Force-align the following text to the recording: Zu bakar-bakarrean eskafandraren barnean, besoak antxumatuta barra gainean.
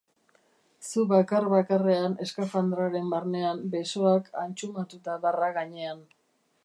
Zu 0.87 1.03
bakar-bakarrean 1.11 2.15
eskafandraren 2.25 3.13
barnean, 3.15 3.61
besoak 3.75 4.33
antxumatuta 4.45 5.19
barra 5.27 5.53
gainean. 5.61 6.03